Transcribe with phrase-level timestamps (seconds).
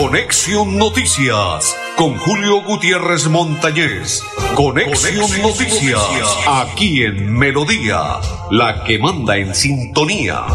[0.00, 4.22] Conexión Noticias con Julio Gutiérrez Montañez.
[4.54, 6.00] Conexión, Noticias,
[6.46, 8.20] aquí en Melodía,
[8.52, 10.46] la que manda en sintonía.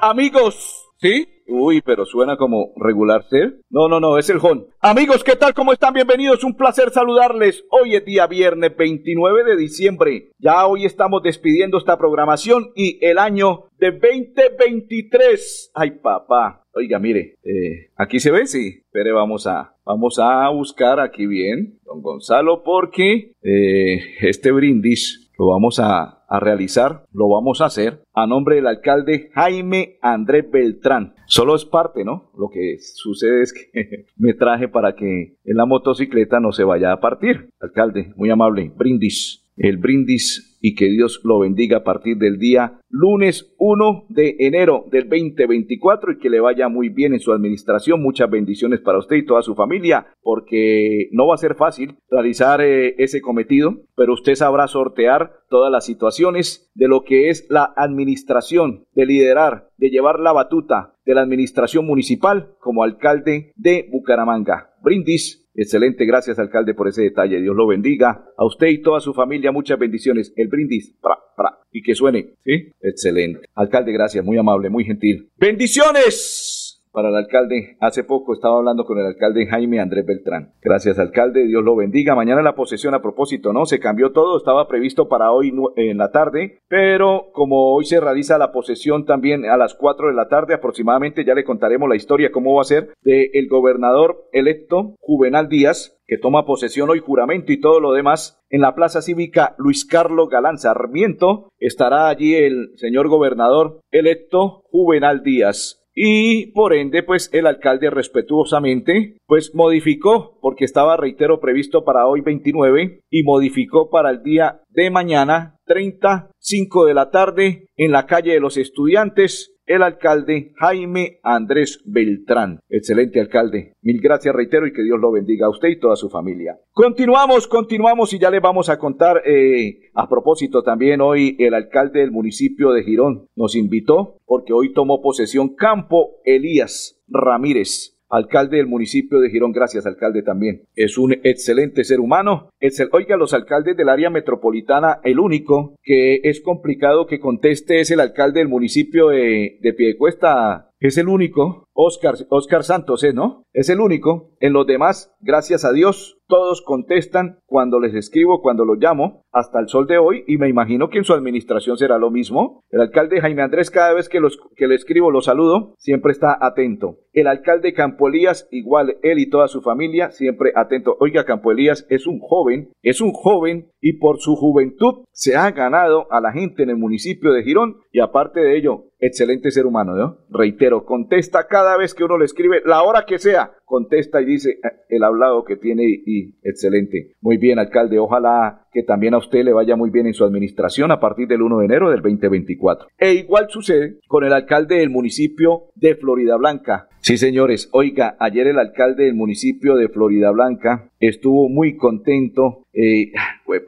[0.00, 1.28] Amigos, ¿sí?
[1.58, 3.60] Uy, pero suena como regular ser.
[3.70, 4.66] No, no, no, es el Jon.
[4.78, 5.54] Amigos, ¿qué tal?
[5.54, 5.94] ¿Cómo están?
[5.94, 6.44] Bienvenidos.
[6.44, 7.64] Un placer saludarles.
[7.70, 10.32] Hoy es día viernes 29 de diciembre.
[10.38, 15.70] Ya hoy estamos despidiendo esta programación y el año de 2023.
[15.72, 16.62] Ay, papá.
[16.74, 18.82] Oiga, mire, eh, aquí se ve, sí.
[18.92, 25.48] Pero vamos a, vamos a buscar aquí bien, don Gonzalo, porque eh, este brindis lo
[25.48, 31.14] vamos a a realizar, lo vamos a hacer a nombre del alcalde Jaime Andrés Beltrán.
[31.26, 32.30] Solo es parte, ¿no?
[32.36, 36.92] Lo que sucede es que me traje para que en la motocicleta no se vaya
[36.92, 37.50] a partir.
[37.60, 39.42] Alcalde, muy amable, brindis.
[39.56, 44.84] El brindis y que Dios lo bendiga a partir del día lunes 1 de enero
[44.90, 48.02] del 2024 y que le vaya muy bien en su administración.
[48.02, 52.60] Muchas bendiciones para usted y toda su familia, porque no va a ser fácil realizar
[52.62, 57.72] eh, ese cometido, pero usted sabrá sortear todas las situaciones de lo que es la
[57.76, 64.74] administración, de liderar, de llevar la batuta de la administración municipal como alcalde de Bucaramanga.
[64.82, 67.40] Brindis Excelente, gracias alcalde por ese detalle.
[67.40, 68.26] Dios lo bendiga.
[68.36, 70.32] A usted y toda su familia muchas bendiciones.
[70.36, 72.34] El brindis, pra, pra, y que suene.
[72.44, 72.72] ¿Sí?
[72.80, 73.40] Excelente.
[73.54, 75.30] Alcalde, gracias, muy amable, muy gentil.
[75.36, 76.55] Bendiciones
[76.96, 77.76] para el alcalde.
[77.78, 80.54] Hace poco estaba hablando con el alcalde Jaime Andrés Beltrán.
[80.62, 81.46] Gracias, alcalde.
[81.46, 82.14] Dios lo bendiga.
[82.14, 83.66] Mañana la posesión a propósito, ¿no?
[83.66, 84.38] Se cambió todo.
[84.38, 89.44] Estaba previsto para hoy en la tarde, pero como hoy se realiza la posesión también
[89.44, 92.64] a las 4 de la tarde aproximadamente, ya le contaremos la historia, cómo va a
[92.64, 97.92] ser, del el gobernador electo Juvenal Díaz, que toma posesión hoy juramento y todo lo
[97.92, 101.50] demás en la Plaza Cívica Luis Carlos Galán Sarmiento.
[101.58, 109.16] Estará allí el señor gobernador electo Juvenal Díaz y por ende pues el alcalde respetuosamente
[109.26, 114.90] pues modificó porque estaba reitero previsto para hoy 29 y modificó para el día de
[114.90, 121.18] mañana 30 5 de la tarde en la calle de los estudiantes el alcalde Jaime
[121.22, 122.60] Andrés Beltrán.
[122.68, 123.74] Excelente alcalde.
[123.82, 126.58] Mil gracias, reitero, y que Dios lo bendiga a usted y toda su familia.
[126.72, 132.00] Continuamos, continuamos y ya le vamos a contar, eh, a propósito también hoy el alcalde
[132.00, 138.66] del municipio de Girón nos invitó porque hoy tomó posesión Campo Elías Ramírez alcalde del
[138.66, 139.52] municipio de Girón.
[139.52, 140.62] Gracias, alcalde, también.
[140.74, 142.50] Es un excelente ser humano.
[142.92, 148.00] Oiga, los alcaldes del área metropolitana, el único que es complicado que conteste es el
[148.00, 153.44] alcalde del municipio de, de Piedecuesta, es el único Oscar, Oscar Santos, ¿eh, ¿no?
[153.52, 154.30] Es el único.
[154.40, 159.60] En los demás, gracias a Dios, todos contestan cuando les escribo, cuando los llamo, hasta
[159.60, 162.64] el sol de hoy, y me imagino que en su administración será lo mismo.
[162.70, 166.36] El alcalde Jaime Andrés, cada vez que, los, que le escribo, lo saludo, siempre está
[166.40, 166.98] atento.
[167.12, 170.96] El alcalde Campo Elías, igual él y toda su familia, siempre atento.
[171.00, 175.50] Oiga, Campo Elías es un joven, es un joven, y por su juventud se ha
[175.50, 179.66] ganado a la gente en el municipio de Girón, y aparte de ello, excelente ser
[179.66, 180.18] humano, ¿no?
[180.30, 184.58] Reitero, contesta cada vez que uno le escribe, la hora que sea, contesta y dice
[184.64, 187.14] ah, el hablado que tiene y, excelente.
[187.20, 190.90] Muy bien, alcalde, ojalá que también a usted le vaya muy bien en su administración
[190.90, 192.88] a partir del 1 de enero del 2024.
[192.98, 196.88] E igual sucede con el alcalde del municipio de Florida Blanca.
[197.06, 202.64] Sí, señores, oiga, ayer el alcalde del municipio de Florida Blanca estuvo muy contento.
[202.72, 203.12] Eh,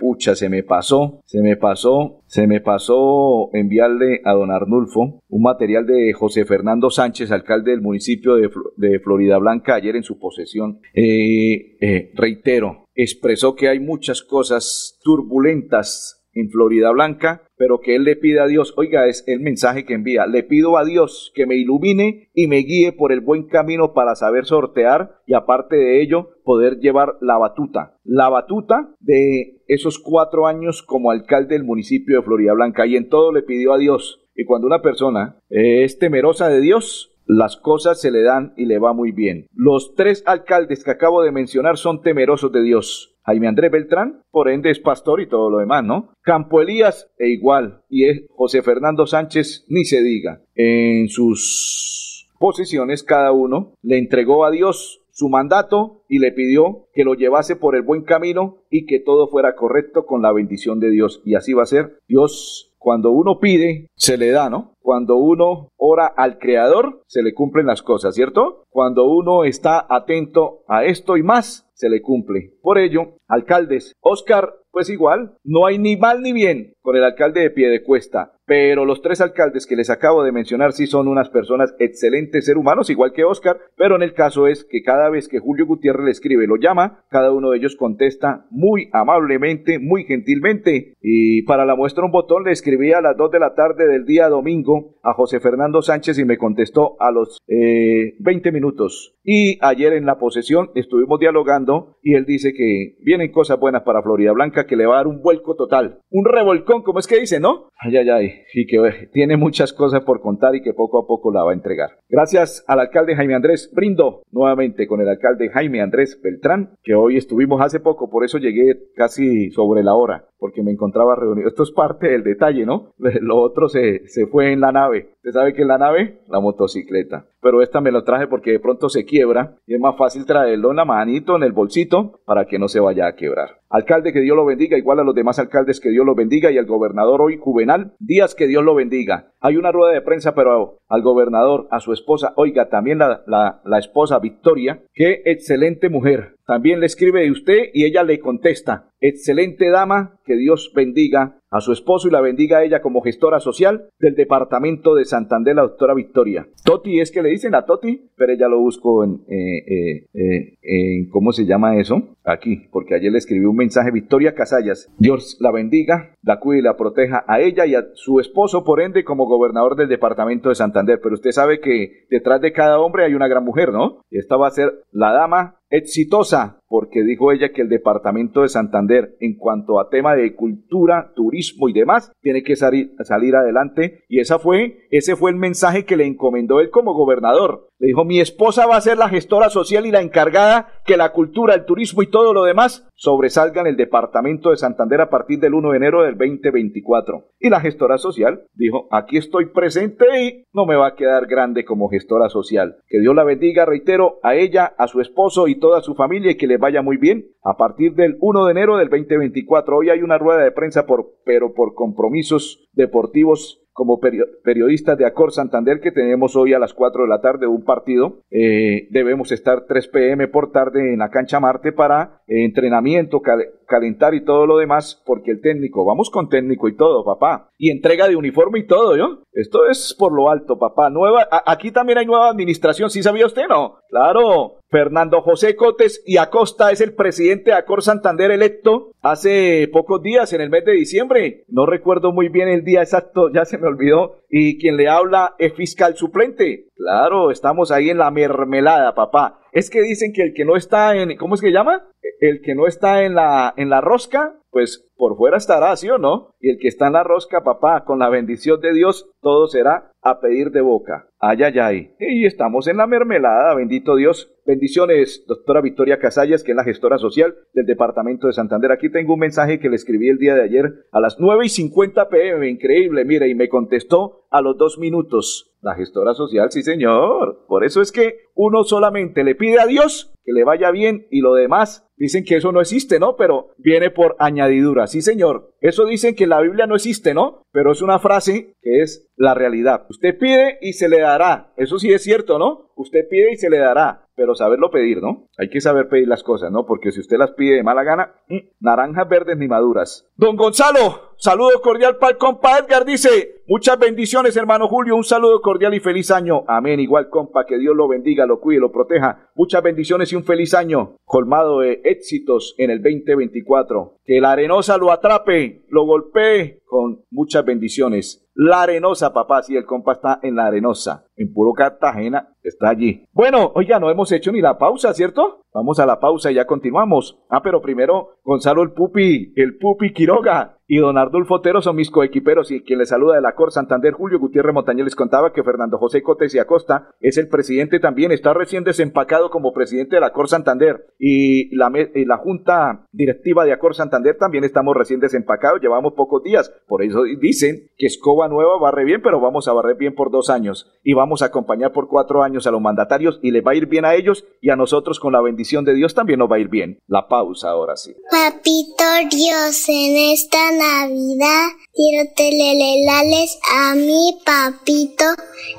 [0.01, 5.43] pucha, se me pasó, se me pasó, se me pasó enviarle a don Arnulfo un
[5.43, 10.19] material de José Fernando Sánchez, alcalde del municipio de, de Florida Blanca, ayer en su
[10.19, 10.81] posesión.
[10.93, 18.05] Eh, eh, reitero, expresó que hay muchas cosas turbulentas en Florida Blanca, pero que él
[18.05, 21.47] le pide a Dios, oiga, es el mensaje que envía, le pido a Dios que
[21.47, 26.01] me ilumine y me guíe por el buen camino para saber sortear y aparte de
[26.01, 32.17] ello poder llevar la batuta, la batuta de esos cuatro años como alcalde del municipio
[32.17, 34.25] de Florida Blanca y en todo le pidió a Dios.
[34.35, 38.79] Y cuando una persona es temerosa de Dios, las cosas se le dan y le
[38.79, 39.49] va muy bien.
[39.53, 43.18] Los tres alcaldes que acabo de mencionar son temerosos de Dios.
[43.29, 46.15] Jaime Andrés Beltrán, por ende es pastor y todo lo demás, ¿no?
[46.23, 50.41] Campo Elías e igual, y es José Fernando Sánchez, ni se diga.
[50.55, 57.05] En sus posiciones cada uno le entregó a Dios su mandato y le pidió que
[57.05, 60.89] lo llevase por el buen camino y que todo fuera correcto con la bendición de
[60.89, 61.21] Dios.
[61.27, 61.99] Y así va a ser.
[62.09, 64.73] Dios cuando uno pide, se le da, ¿no?
[64.81, 68.65] Cuando uno ora al Creador, se le cumplen las cosas, ¿cierto?
[68.71, 72.55] Cuando uno está atento a esto y más, se le cumple.
[72.61, 77.41] Por ello, alcaldes, Oscar, pues igual, no hay ni mal ni bien con el alcalde
[77.41, 78.38] de Piedecuesta.
[78.49, 82.57] Pero los tres alcaldes que les acabo de mencionar sí son unas personas excelentes ser
[82.57, 86.05] humanos, igual que Oscar, pero en el caso es que cada vez que Julio Gutiérrez
[86.05, 90.95] le escribe, lo llama, cada uno de ellos contesta muy amablemente, muy gentilmente.
[91.03, 94.07] Y para la muestra un botón le escribí a las 2 de la tarde del
[94.07, 99.15] día domingo a José Fernando Sánchez y me contestó a los 20 eh, minutos.
[99.25, 104.03] Y ayer en la posesión estuvimos dialogando y él dice que vienen cosas buenas para
[104.03, 107.21] Florida Blanca, que le va a dar un vuelco total, un revolcón, como es que
[107.21, 107.69] dice, ¿no?
[107.79, 111.33] Ay, ay, ay, y que tiene muchas cosas por contar y que poco a poco
[111.33, 111.91] la va a entregar.
[112.09, 117.17] Gracias al alcalde Jaime Andrés Brindo, nuevamente con el alcalde Jaime Andrés Beltrán, que hoy
[117.17, 121.49] estuvimos hace poco, por eso llegué casi sobre la hora porque me encontraba reunido.
[121.49, 122.95] Esto es parte del detalle, ¿no?
[123.21, 125.11] Lo otro se, se fue en la nave.
[125.17, 126.21] ¿Usted sabe qué es la nave?
[126.29, 127.27] La motocicleta.
[127.41, 130.71] Pero esta me lo traje porque de pronto se quiebra y es más fácil traerlo
[130.71, 133.61] en la manito, en el bolsito, para que no se vaya a quebrar.
[133.71, 136.57] Alcalde, que Dios lo bendiga, igual a los demás alcaldes, que Dios lo bendiga, y
[136.57, 139.33] al gobernador hoy, Juvenal Díaz, que Dios lo bendiga.
[139.41, 143.79] Hay una rueda de prensa, pero al gobernador, a su esposa, oiga, también la, la,
[143.79, 146.37] esposa Victoria, qué excelente mujer.
[146.47, 151.61] También le escribe de usted y ella le contesta, excelente dama, que Dios bendiga a
[151.61, 155.63] su esposo y la bendiga a ella como gestora social del departamento de Santander, la
[155.63, 156.47] doctora Victoria.
[156.65, 160.59] Toti es que le dicen a Toti, pero ella lo busco en, eh, eh, eh,
[160.63, 162.17] en ¿cómo se llama eso?
[162.25, 164.91] Aquí, porque ayer le escribió un mensaje Victoria Casallas.
[164.99, 168.81] Dios la bendiga, la cuide y la proteja a ella y a su esposo, por
[168.83, 170.78] ende, como gobernador del departamento de Santander.
[170.87, 174.03] Pero usted sabe que detrás de cada hombre hay una gran mujer, ¿no?
[174.11, 179.17] Esta va a ser la dama exitosa, porque dijo ella que el departamento de Santander,
[179.21, 184.05] en cuanto a tema de cultura, turismo y demás, tiene que salir, salir adelante.
[184.09, 187.69] Y esa fue, ese fue el mensaje que le encomendó él como gobernador.
[187.79, 191.13] Le dijo, mi esposa va a ser la gestora social y la encargada que la
[191.13, 195.55] cultura, el turismo y todo lo demás sobresalgan el departamento de Santander a partir del
[195.55, 197.29] 1 de enero del 2024.
[197.39, 201.65] Y la gestora social dijo, aquí estoy presente y no me va a quedar grande
[201.65, 202.79] como gestora social.
[202.89, 206.37] Que Dios la bendiga, reitero, a ella, a su esposo y toda su familia y
[206.37, 207.27] que le vaya muy bien.
[207.43, 211.15] A partir del 1 de enero del 2024, hoy hay una rueda de prensa, por,
[211.25, 217.05] pero por compromisos deportivos como periodistas de Acor Santander que tenemos hoy a las 4
[217.05, 218.23] de la tarde un partido.
[218.29, 223.23] Eh, debemos estar 3 pm por tarde en la cancha Marte para eh, entrenamiento,
[223.69, 227.51] calentar y todo lo demás, porque el técnico, vamos con técnico y todo, papá.
[227.57, 229.23] Y entrega de uniforme y todo, ¿yo?
[229.33, 230.91] Esto es por lo alto, papá.
[230.91, 233.77] Nueva, aquí también hay nueva administración, ¿sí sabía usted, no?
[233.89, 240.03] Claro, Fernando José Cotes y Acosta es el presidente de Acor Santander electo hace pocos
[240.03, 241.45] días, en el mes de diciembre.
[241.49, 244.23] No recuerdo muy bien el día exacto, ya se me olvidó.
[244.29, 246.67] Y quien le habla es fiscal suplente.
[246.77, 249.41] Claro, estamos ahí en la mermelada, papá.
[249.53, 251.87] Es que dicen que el que no está en, ¿cómo es que llama?
[252.21, 255.99] El que no está en la, en la rosca, pues por fuera estará, ¿sí o
[255.99, 256.35] no?
[256.41, 259.93] Y el que está en la rosca, papá, con la bendición de Dios, todo será
[260.03, 261.09] a pedir de boca.
[261.21, 261.91] Ay, ay, ay.
[262.01, 264.33] Y estamos en la mermelada, bendito Dios.
[264.45, 268.73] Bendiciones, doctora Victoria Casallas, que es la gestora social del departamento de Santander.
[268.73, 271.51] Aquí tengo un mensaje que le escribí el día de ayer a las 9 y
[271.51, 272.51] 50 pm.
[272.51, 275.55] Increíble, mire, y me contestó a los dos minutos.
[275.61, 277.45] La gestora social, sí señor.
[277.47, 281.21] Por eso es que uno solamente le pide a Dios que le vaya bien y
[281.21, 283.17] lo demás dicen que eso no existe, ¿no?
[283.17, 284.87] Pero viene por añadidura.
[284.87, 285.55] Sí señor.
[285.61, 287.43] Eso dicen que la Biblia no existe, ¿no?
[287.53, 289.87] Pero es una frase que es la realidad.
[289.91, 291.53] Usted pide y se le dará.
[291.57, 292.68] Eso sí es cierto, ¿no?
[292.79, 295.29] Usted pide y se le dará pero saberlo pedir, ¿no?
[295.39, 296.67] Hay que saber pedir las cosas, ¿no?
[296.67, 300.11] Porque si usted las pide de mala gana, mm, naranjas verdes ni maduras.
[300.17, 305.41] Don Gonzalo, saludo cordial para el compa Edgar, dice, muchas bendiciones, hermano Julio, un saludo
[305.41, 306.43] cordial y feliz año.
[306.49, 309.31] Amén, igual compa, que Dios lo bendiga, lo cuide, lo proteja.
[309.37, 313.99] Muchas bendiciones y un feliz año, colmado de éxitos en el 2024.
[314.05, 318.29] Que la arenosa lo atrape, lo golpee con muchas bendiciones.
[318.35, 323.05] La Arenosa, papá, si el compa está en La Arenosa, en puro Cartagena, está allí.
[323.13, 325.43] Bueno, oiga, no hemos hecho ni la pausa, ¿cierto?
[325.53, 327.19] Vamos a la pausa y ya continuamos.
[327.31, 331.91] Ah, pero primero, Gonzalo el Pupi, el Pupi Quiroga y don Ardulfo Otero son mis
[331.91, 335.43] coequiperos y quien les saluda de la Cor Santander, Julio Gutiérrez Montañez les contaba que
[335.43, 340.01] Fernando José Cotes y Acosta es el presidente también, está recién desempacado como presidente de
[340.01, 345.01] la Cor Santander y la, y la Junta Directiva de Acor Santander también estamos recién
[345.01, 349.55] desempacados, llevamos pocos días, por eso dicen que escoba nueva barre bien, pero vamos a
[349.55, 353.21] barrer bien por dos años y vamos a acompañar por cuatro años a los mandatarios
[353.23, 355.75] y les va a ir bien a ellos y a nosotros con la bendición de
[355.75, 356.79] Dios también nos va a ir bien.
[356.87, 357.95] La pausa ahora sí.
[358.11, 365.05] Papito Dios, en esta Navidad quiero telelelales a mi papito.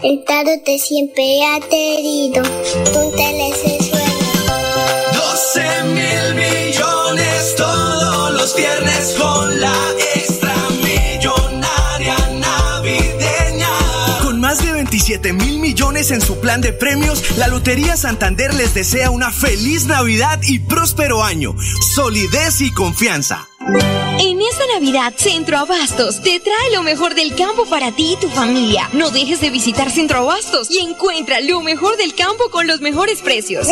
[0.03, 2.43] El tarot te siempre ha querido.
[2.43, 4.09] Tú ese sueño.
[5.13, 9.73] 12 mil millones todos los viernes con la
[10.15, 10.53] extra
[10.83, 13.69] millonaria navideña.
[14.21, 18.73] Con más de 27 mil millones en su plan de premios, la Lotería Santander les
[18.73, 21.55] desea una feliz Navidad y próspero año.
[21.95, 23.48] Solidez y confianza.
[23.61, 28.29] En esta Navidad, Centro Abastos te trae lo mejor del campo para ti y tu
[28.29, 28.89] familia.
[28.93, 33.19] No dejes de visitar Centro Abastos y encuentra lo mejor del campo con los mejores
[33.21, 33.67] precios.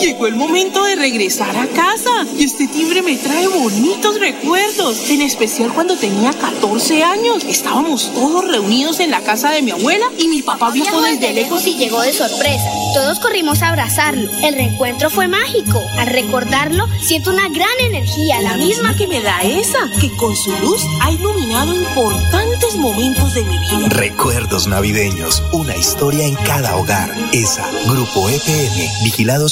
[0.00, 5.20] Llegó el momento de regresar a casa y este timbre me trae bonitos recuerdos, en
[5.20, 7.44] especial cuando tenía 14 años.
[7.44, 11.66] Estábamos todos reunidos en la casa de mi abuela y mi papá viajó desde lejos
[11.66, 12.64] y llegó de sorpresa.
[12.94, 14.30] Todos corrimos a abrazarlo.
[14.42, 15.78] El reencuentro fue mágico.
[15.98, 20.50] Al recordarlo, siento una gran energía, la, misma que me da esa, que con su
[20.62, 23.88] luz ha iluminado importantes momentos de mi vida.
[23.90, 27.14] Recuerdos navideños, una historia en cada hogar.
[27.32, 29.48] ESA, Grupo EPM, Vigilado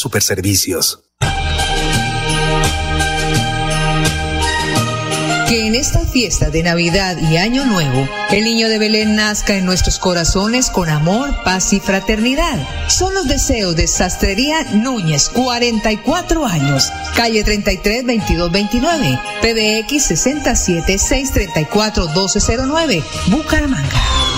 [5.49, 9.65] Que en esta fiesta de Navidad y Año Nuevo, el niño de Belén nazca en
[9.65, 12.59] nuestros corazones con amor, paz y fraternidad.
[12.89, 22.09] Son los deseos de Sastrería Núñez, 44 años, calle 33 22 29, PBX 67 634
[22.09, 24.38] 1209, Bucaramanga.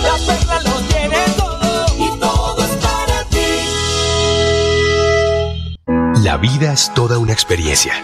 [0.02, 3.38] La Perla lo tiene todo y todo es para ti.
[6.26, 8.04] La vida es toda una experiencia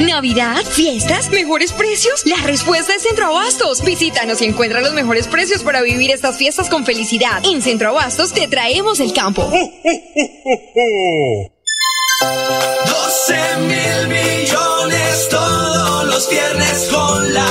[0.00, 0.62] ¿Navidad?
[0.64, 1.30] ¿Fiestas?
[1.30, 2.24] ¿Mejores precios?
[2.26, 3.82] La respuesta es Centro Abastos.
[3.82, 7.42] Visítanos y encuentra los mejores precios para vivir estas fiestas con felicidad.
[7.44, 9.42] En Centro Abastos te traemos el campo.
[9.42, 9.58] 12
[13.60, 17.46] mil millones todos los viernes con la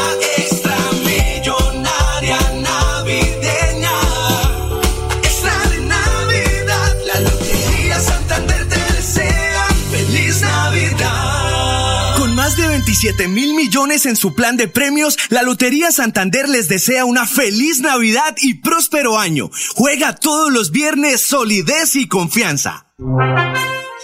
[12.75, 17.79] 27 mil millones en su plan de premios, la Lotería Santander les desea una feliz
[17.79, 19.50] Navidad y próspero año.
[19.77, 22.94] Juega todos los viernes solidez y confianza.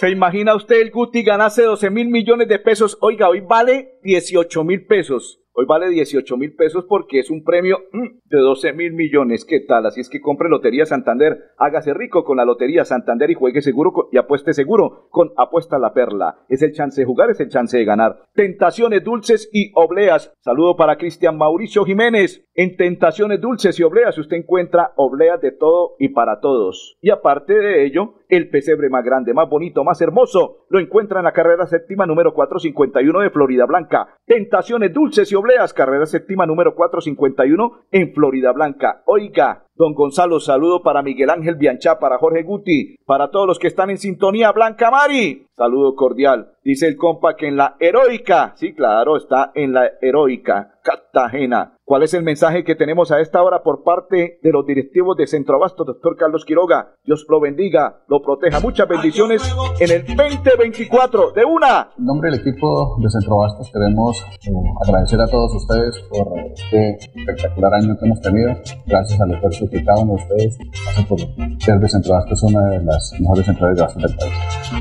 [0.00, 2.96] ¿Se imagina usted el Guti ganase 12 mil millones de pesos?
[3.02, 5.41] Oiga, hoy vale 18 mil pesos.
[5.54, 9.44] Hoy vale 18 mil pesos porque es un premio mm, de 12 mil millones.
[9.44, 9.84] ¿Qué tal?
[9.84, 11.50] Así es que compre Lotería Santander.
[11.58, 15.92] Hágase rico con la Lotería Santander y juegue seguro y apueste seguro con Apuesta la
[15.92, 16.38] Perla.
[16.48, 18.22] Es el chance de jugar, es el chance de ganar.
[18.32, 20.32] Tentaciones dulces y obleas.
[20.40, 22.46] Saludo para Cristian Mauricio Jiménez.
[22.54, 26.96] En Tentaciones dulces y obleas usted encuentra obleas de todo y para todos.
[27.02, 31.26] Y aparte de ello, el pesebre más grande, más bonito, más hermoso, lo encuentra en
[31.26, 34.08] la carrera séptima número 451 de Florida Blanca.
[34.24, 39.02] Tentaciones dulces y obleas, carrera séptima número 451 en Florida Blanca.
[39.04, 43.68] Oiga, Don Gonzalo, saludo para Miguel Ángel Bianchá, para Jorge Guti, para todos los que
[43.68, 44.52] están en sintonía.
[44.52, 46.52] Blanca Mari, saludo cordial.
[46.62, 51.76] Dice el compa que en la heroica, sí, claro, está en la heroica Cartagena.
[51.84, 55.26] ¿Cuál es el mensaje que tenemos a esta hora por parte de los directivos de
[55.26, 56.94] Centro Abasto, doctor Carlos Quiroga?
[57.04, 58.60] Dios lo bendiga, lo proteja.
[58.60, 59.42] Muchas bendiciones
[59.78, 61.90] en el 2024 de una.
[61.98, 64.50] En nombre del equipo de Centro Abastos queremos eh,
[64.86, 68.54] agradecer a todos ustedes por este espectacular año que hemos tenido.
[68.86, 72.70] Gracias al esfuerzo que cada uno de ustedes hace por ser de Centro Abastos una
[72.70, 74.32] de las mejores centrales de abastos del país.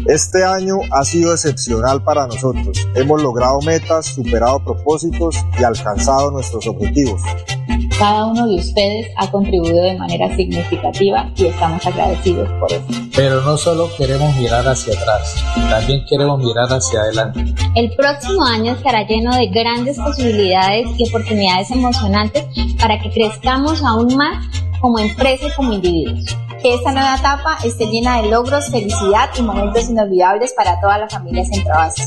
[0.08, 2.88] Este año ha sido excepcional para nosotros.
[2.96, 7.22] Hemos logrado metas, superado propósitos y alcanzado nuestros objetivos.
[7.98, 12.86] Cada uno de ustedes ha contribuido de manera significativa y estamos agradecidos por eso.
[13.16, 15.36] Pero no solo queremos mirar hacia atrás,
[15.70, 17.54] también queremos mirar hacia adelante.
[17.76, 22.46] El próximo año estará lleno de grandes posibilidades y oportunidades emocionantes
[22.80, 24.46] para que crezcamos aún más
[24.80, 26.36] como empresa y como individuos.
[26.62, 31.10] Que esta nueva etapa esté llena de logros, felicidad y momentos inolvidables para toda la
[31.10, 32.06] familia Centroasis.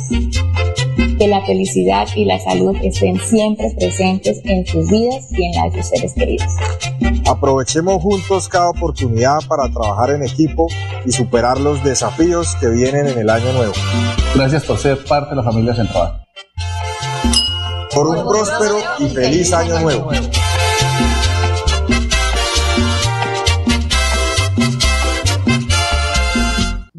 [1.18, 5.72] Que la felicidad y la salud estén siempre presentes en sus vidas y en las
[5.72, 6.46] de sus seres queridos.
[7.26, 10.68] Aprovechemos juntos cada oportunidad para trabajar en equipo
[11.04, 13.74] y superar los desafíos que vienen en el año nuevo.
[14.36, 16.20] Gracias por ser parte de la familia Centroasis.
[17.92, 20.10] Por un próspero y feliz año nuevo.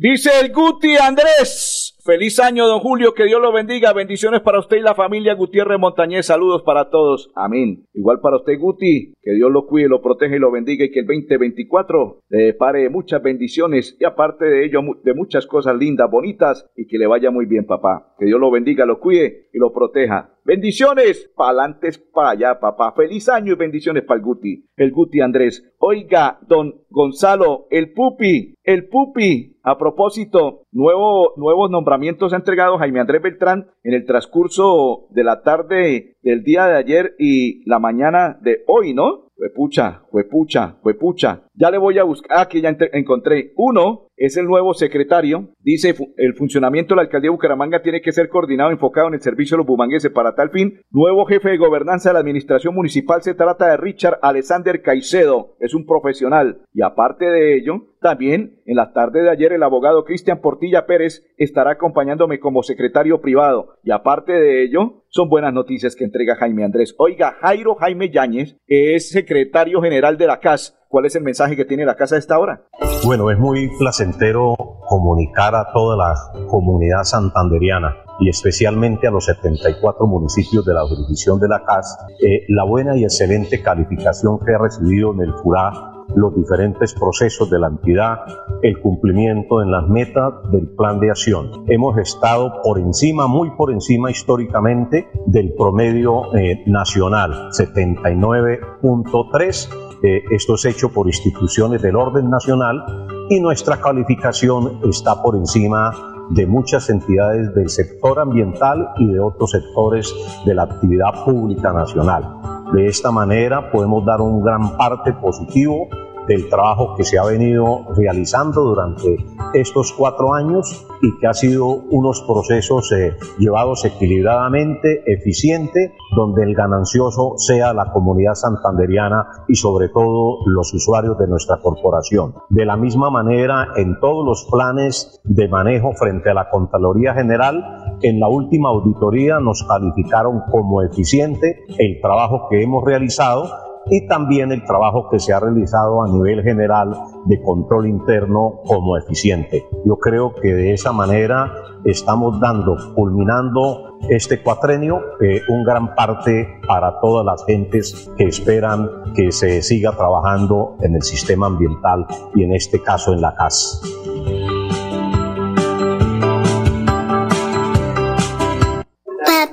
[0.08, 1.98] Dice el Guti Andrés.
[2.06, 3.92] Feliz año, don Julio, que Dios lo bendiga.
[3.92, 6.28] Bendiciones para usted y la familia Gutiérrez Montañez.
[6.28, 7.32] Saludos para todos.
[7.34, 7.88] Amén.
[7.96, 11.00] Igual para usted, Guti, que Dios lo cuide, lo protege y lo bendiga y que
[11.00, 16.70] el 2024 le pare muchas bendiciones y aparte de ello, de muchas cosas lindas, bonitas
[16.76, 18.14] y que le vaya muy bien, papá.
[18.20, 20.35] Que Dios lo bendiga, lo cuide y lo proteja.
[20.46, 22.92] Bendiciones, pa'lantes para allá, papá.
[22.92, 25.74] Feliz año y bendiciones para el Guti, el Guti Andrés.
[25.80, 29.58] Oiga, don Gonzalo, el Pupi, el Pupi.
[29.64, 35.42] A propósito, nuevo, nuevos nombramientos ha entregado Jaime Andrés Beltrán en el transcurso de la
[35.42, 39.30] tarde del día de ayer y la mañana de hoy, ¿no?
[39.38, 41.44] Huepucha, huepucha, huepucha.
[41.54, 42.40] Ya le voy a buscar.
[42.40, 43.52] Aquí ya encontré.
[43.58, 45.50] Uno es el nuevo secretario.
[45.60, 49.22] Dice el funcionamiento de la alcaldía de Bucaramanga tiene que ser coordinado, enfocado en el
[49.22, 50.12] servicio de los bumangueses.
[50.12, 54.20] Para tal fin, nuevo jefe de gobernanza de la administración municipal se trata de Richard
[54.22, 55.58] Alexander Caicedo.
[55.60, 56.62] Es un profesional.
[56.74, 61.26] Y aparte de ello, también en la tarde de ayer el abogado Cristian Portilla Pérez
[61.38, 63.78] estará acompañándome como secretario privado.
[63.82, 66.94] Y aparte de ello, son buenas noticias que entrega Jaime Andrés.
[67.00, 70.78] Oiga, Jairo Jaime Yáñez es secretario general de la CAS.
[70.88, 72.68] ¿Cuál es el mensaje que tiene la casa a esta hora?
[73.04, 74.56] Bueno, es muy placentero
[74.88, 81.40] comunicar a toda la comunidad santanderiana y especialmente a los 74 municipios de la jurisdicción
[81.40, 85.95] de la CAS eh, la buena y excelente calificación que ha recibido en el FURA
[86.16, 88.20] los diferentes procesos de la entidad,
[88.62, 91.64] el cumplimiento en las metas del plan de acción.
[91.68, 99.70] Hemos estado por encima, muy por encima históricamente del promedio eh, nacional, 79.3.
[100.04, 102.84] Eh, esto es hecho por instituciones del orden nacional
[103.30, 105.92] y nuestra calificación está por encima
[106.30, 110.14] de muchas entidades del sector ambiental y de otros sectores
[110.46, 112.55] de la actividad pública nacional.
[112.74, 115.88] De esta manera podemos dar un gran parte positivo
[116.28, 119.18] del trabajo que se ha venido realizando durante
[119.54, 126.56] estos cuatro años y que ha sido unos procesos eh, llevados equilibradamente, eficiente, donde el
[126.56, 132.36] ganancioso sea la comunidad santanderiana y sobre todo los usuarios de nuestra corporación.
[132.50, 137.98] De la misma manera, en todos los planes de manejo frente a la Contraloría General,
[138.02, 144.52] en la última auditoría nos calificaron como eficiente el trabajo que hemos realizado y también
[144.52, 146.96] el trabajo que se ha realizado a nivel general
[147.26, 149.66] de control interno como eficiente.
[149.86, 151.52] Yo creo que de esa manera
[151.84, 158.90] estamos dando, culminando este cuatrenio, eh, un gran parte para todas las gentes que esperan
[159.16, 163.82] que se siga trabajando en el sistema ambiental y en este caso en la CAS.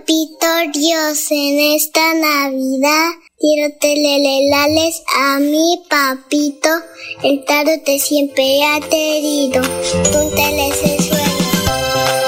[0.03, 6.69] Papito Dios, en esta Navidad quiero telelelales a mi papito,
[7.23, 7.45] el
[7.85, 11.23] te siempre ha querido, tú te suelo.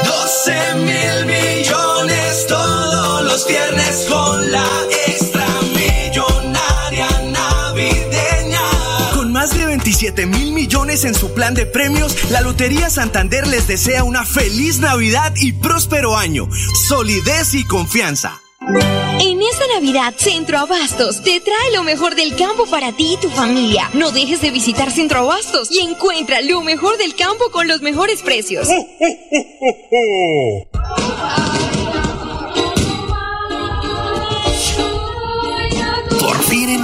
[0.04, 4.73] 12 mil millones todos los viernes con la
[9.84, 14.78] 27 mil millones en su plan de premios, la Lotería Santander les desea una feliz
[14.78, 16.48] Navidad y próspero año,
[16.88, 18.40] solidez y confianza.
[19.20, 23.28] En esta Navidad, Centro Abastos te trae lo mejor del campo para ti y tu
[23.28, 23.90] familia.
[23.92, 28.22] No dejes de visitar Centro Abastos y encuentra lo mejor del campo con los mejores
[28.22, 28.66] precios.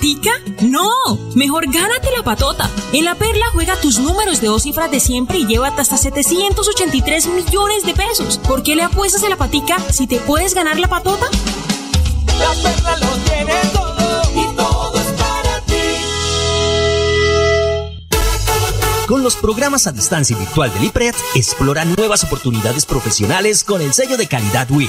[0.00, 0.30] ¿Patica?
[0.62, 0.88] No,
[1.34, 2.70] mejor gánate la patota.
[2.94, 7.26] En la Perla juega tus números de dos cifras de siempre y llévate hasta 783
[7.26, 8.38] millones de pesos.
[8.38, 11.26] ¿Por qué le apuestas a la patica si te puedes ganar la patota?
[12.38, 15.74] La perla lo tiene todo y todo es para ti.
[19.06, 23.92] Con los programas a distancia y virtual del IPRED, explora nuevas oportunidades profesionales con el
[23.92, 24.88] sello de calidad WIS.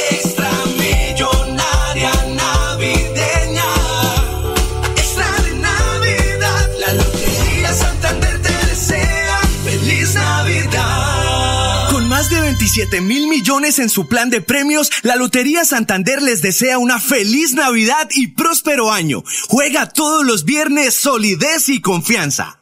[12.73, 17.53] 27 mil millones en su plan de premios, la Lotería Santander les desea una feliz
[17.53, 19.25] Navidad y próspero año.
[19.49, 22.61] Juega todos los viernes solidez y confianza.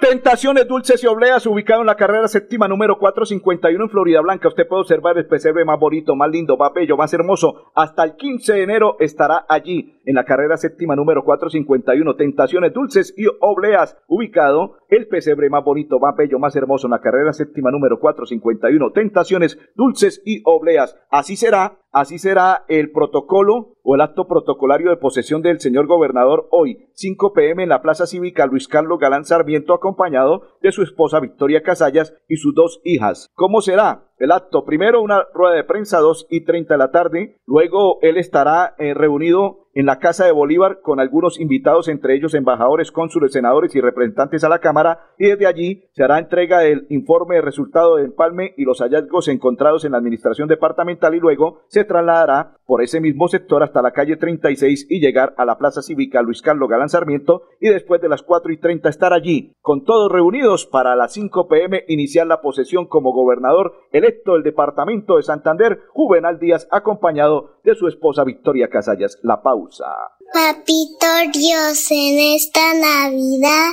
[0.00, 4.46] Tentaciones Dulces y Obleas, ubicado en la carrera séptima número 451 en Florida Blanca.
[4.46, 7.72] Usted puede observar el pesebre más bonito, más lindo, más bello, más hermoso.
[7.74, 12.14] Hasta el 15 de enero estará allí, en la carrera séptima número 451.
[12.14, 17.00] Tentaciones Dulces y Obleas, ubicado el pesebre más bonito, más bello, más hermoso en la
[17.00, 18.92] carrera séptima número 451.
[18.92, 20.96] Tentaciones Dulces y Obleas.
[21.10, 26.48] Así será, así será el protocolo o el acto protocolario de posesión del señor gobernador
[26.50, 31.20] hoy, 5 pm en la Plaza Cívica Luis Carlos Galán Sarmiento, acompañado de su esposa
[31.20, 33.28] Victoria Casallas y sus dos hijas.
[33.34, 34.07] ¿Cómo será?
[34.18, 38.16] El acto, primero una rueda de prensa, 2 y 30 de la tarde, luego él
[38.16, 43.30] estará eh, reunido en la Casa de Bolívar con algunos invitados, entre ellos embajadores, cónsules,
[43.30, 47.42] senadores y representantes a la Cámara, y desde allí se hará entrega del informe de
[47.42, 52.56] resultado del empalme y los hallazgos encontrados en la administración departamental y luego se trasladará
[52.66, 56.42] por ese mismo sector hasta la calle 36 y llegar a la Plaza Cívica Luis
[56.42, 60.66] Carlos Galán Sarmiento y después de las 4 y 30 estar allí con todos reunidos
[60.66, 63.74] para las 5 pm iniciar la posesión como gobernador
[64.08, 69.18] electo del departamento de Santander, Juvenal Díaz acompañado de su esposa Victoria Casallas.
[69.22, 69.86] La pausa.
[70.32, 73.70] Papito Dios, en esta Navidad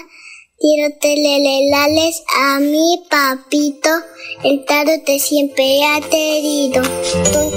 [0.59, 3.89] quiero telelelales a mi papito.
[4.43, 6.81] El tarot te siempre ha querido.
[7.31, 7.51] Tú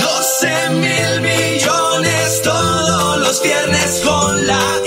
[0.00, 4.82] 12 mil millones todos los viernes con la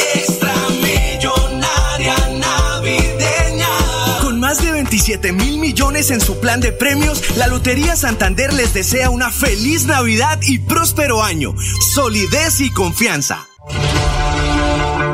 [4.62, 9.30] de 27 mil millones en su plan de premios, la Lotería Santander les desea una
[9.32, 11.54] feliz Navidad y próspero año.
[11.94, 13.48] Solidez y confianza.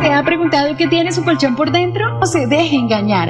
[0.01, 2.19] ¿Te ha preguntado qué tiene su colchón por dentro?
[2.19, 3.29] No se deje engañar.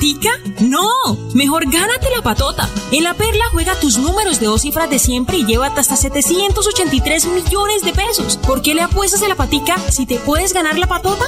[0.00, 0.30] ¿Patica?
[0.60, 0.88] No,
[1.34, 2.70] mejor gánate la patota.
[2.90, 7.26] En la Perla juega tus números de dos cifras de siempre y llévate hasta 783
[7.26, 8.38] millones de pesos.
[8.38, 11.26] ¿Por qué le apuestas a la patica si te puedes ganar la patota?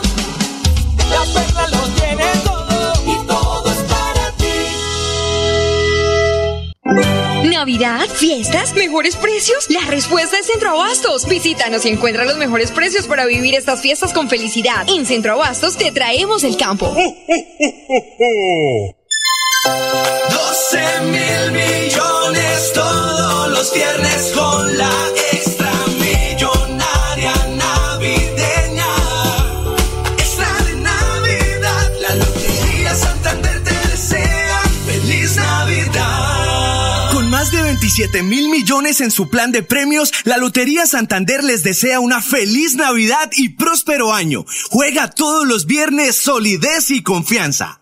[1.11, 2.52] La perla lo tiene todo
[7.63, 8.09] ¿Navidad?
[8.09, 8.75] ¿Fiestas?
[8.75, 9.71] ¿Mejores precios?
[9.71, 11.29] La respuesta es Centro Abastos.
[11.29, 14.85] Visítanos y encuentra los mejores precios para vivir estas fiestas con felicidad.
[14.89, 16.93] En Centro Abastos te traemos el campo.
[16.93, 17.01] 12
[21.03, 25.13] mil millones todos los viernes con la
[37.95, 42.75] 27 mil millones en su plan de premios, la Lotería Santander les desea una feliz
[42.75, 44.47] Navidad y próspero año.
[44.71, 47.82] Juega todos los viernes solidez y confianza.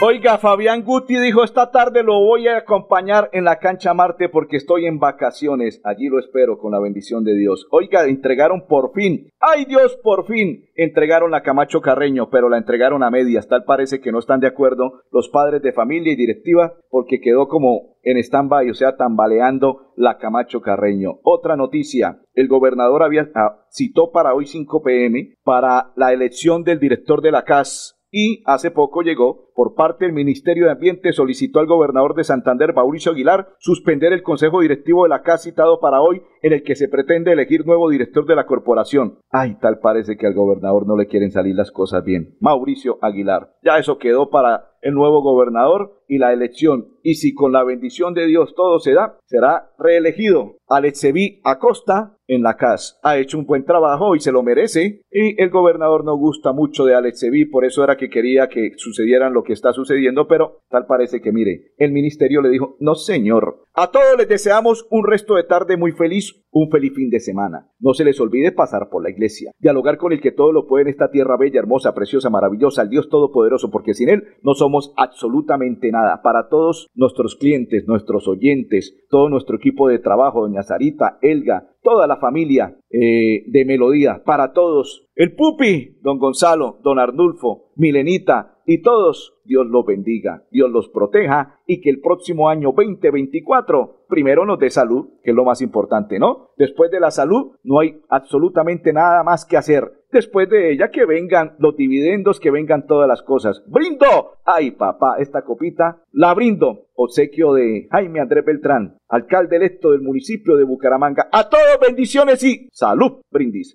[0.00, 4.56] Oiga, Fabián Guti dijo, esta tarde lo voy a acompañar en la cancha Marte porque
[4.56, 5.80] estoy en vacaciones.
[5.82, 7.66] Allí lo espero con la bendición de Dios.
[7.72, 13.02] Oiga, entregaron por fin, ay Dios, por fin, entregaron la Camacho Carreño, pero la entregaron
[13.02, 13.48] a medias.
[13.48, 17.48] Tal parece que no están de acuerdo los padres de familia y directiva porque quedó
[17.48, 21.18] como en stand-by, o sea, tambaleando la Camacho Carreño.
[21.24, 26.78] Otra noticia, el gobernador había, ah, citó para hoy 5 pm para la elección del
[26.78, 31.58] director de la CAS y hace poco llegó por parte del Ministerio de Ambiente solicitó
[31.58, 36.00] al gobernador de Santander, Mauricio Aguilar, suspender el consejo directivo de la CAS citado para
[36.00, 39.18] hoy en el que se pretende elegir nuevo director de la corporación.
[39.30, 42.36] Ay, tal parece que al gobernador no le quieren salir las cosas bien.
[42.38, 43.52] Mauricio Aguilar.
[43.64, 46.88] Ya eso quedó para el nuevo gobernador y la elección.
[47.02, 50.56] Y si con la bendición de Dios todo se da, será reelegido.
[50.68, 52.98] Alexevi Acosta en la CAS.
[53.02, 55.02] Ha hecho un buen trabajo y se lo merece.
[55.10, 59.32] Y el gobernador no gusta mucho de Alexevi, por eso era que quería que sucedieran
[59.32, 63.62] lo que está sucediendo, pero tal parece que, mire, el ministerio le dijo, no señor.
[63.74, 67.68] A todos les deseamos un resto de tarde muy feliz, un feliz fin de semana.
[67.80, 70.82] No se les olvide pasar por la iglesia, dialogar con el que todo lo puede
[70.82, 74.94] en esta tierra bella, hermosa, preciosa, maravillosa, el Dios Todopoderoso, porque sin Él no somos
[74.96, 76.22] absolutamente nada.
[76.22, 82.06] Para todos nuestros clientes, nuestros oyentes, todo nuestro equipo de trabajo, doña Sarita, Elga, toda
[82.06, 85.08] la familia eh, de Melodía, para todos.
[85.16, 91.60] El Pupi, don Gonzalo, don Arnulfo, Milenita y todos, Dios los bendiga, Dios los proteja
[91.66, 96.18] y que el próximo año 2024 primero nos dé salud, que es lo más importante,
[96.18, 96.50] ¿no?
[96.56, 99.92] Después de la salud no hay absolutamente nada más que hacer.
[100.12, 103.64] Después de ella que vengan los dividendos, que vengan todas las cosas.
[103.66, 104.34] ¡Brindo!
[104.44, 106.86] Ay, papá, esta copita la brindo.
[106.94, 111.28] Obsequio de Jaime Andrés Beltrán, alcalde electo del municipio de Bucaramanga.
[111.32, 113.22] A todos bendiciones y salud.
[113.30, 113.74] Brindis.